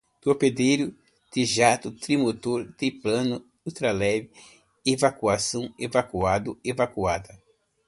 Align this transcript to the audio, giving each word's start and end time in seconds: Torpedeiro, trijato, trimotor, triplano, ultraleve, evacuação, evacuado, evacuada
Torpedeiro, 0.25 0.85
trijato, 1.35 1.91
trimotor, 2.05 2.65
triplano, 2.79 3.39
ultraleve, 3.63 4.31
evacuação, 4.83 5.71
evacuado, 5.77 6.59
evacuada 6.65 7.39